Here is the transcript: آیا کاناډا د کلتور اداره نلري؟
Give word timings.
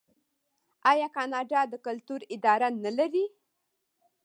آیا 0.91 1.07
کاناډا 1.15 1.61
د 1.69 1.73
کلتور 1.85 2.21
اداره 2.35 2.67
نلري؟ 2.83 3.25